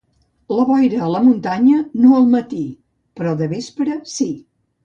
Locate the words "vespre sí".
3.55-4.31